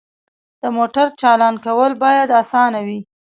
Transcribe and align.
د 0.61 0.63
موټر 0.77 1.07
چالان 1.21 1.55
کول 1.65 1.91
باید 2.03 2.29
اسانه 2.41 2.79
وي. 2.87 2.99